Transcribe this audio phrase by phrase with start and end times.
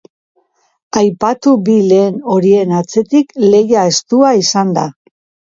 [1.01, 4.91] Aipatu bi lehen horien atzetik lehia estua izan da.